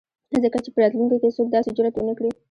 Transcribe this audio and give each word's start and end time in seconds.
ځکه 0.43 0.57
چې 0.63 0.69
په 0.73 0.79
راتلونکي 0.83 1.17
،کې 1.21 1.29
څوک 1.37 1.47
داسې 1.53 1.69
جرات 1.77 1.95
ونه 1.95 2.13
کړي. 2.17 2.31